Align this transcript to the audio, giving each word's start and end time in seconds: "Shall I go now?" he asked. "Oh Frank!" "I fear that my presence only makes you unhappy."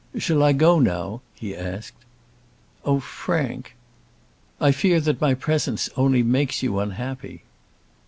"Shall 0.17 0.41
I 0.41 0.51
go 0.53 0.79
now?" 0.79 1.21
he 1.35 1.55
asked. 1.55 1.93
"Oh 2.83 2.99
Frank!" 2.99 3.75
"I 4.59 4.71
fear 4.71 4.99
that 4.99 5.21
my 5.21 5.35
presence 5.35 5.91
only 5.95 6.23
makes 6.23 6.63
you 6.63 6.79
unhappy." 6.79 7.43